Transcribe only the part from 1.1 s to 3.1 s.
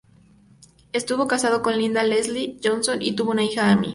casado con Linda Leslie Johnson